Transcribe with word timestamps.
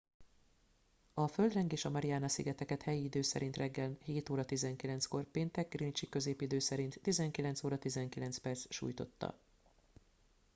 a 1.13 1.27
földrengés 1.27 1.85
a 1.85 1.89
mariana-szigeteket 1.89 2.81
helyi 2.81 3.03
idő 3.03 3.21
szerint 3.21 3.57
reggel 3.57 3.97
07: 4.05 4.25
19-kor 4.29 5.23
péntek 5.23 5.75
greenwichi 5.75 6.09
középidő 6.09 6.59
szerint 6.59 6.99
19:19 7.03 8.69
sújtotta 8.69 9.39